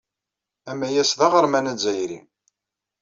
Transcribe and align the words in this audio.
Amayas 0.71 1.11
d 1.17 1.19
aɣerman 1.25 1.71
azzayri. 1.71 2.19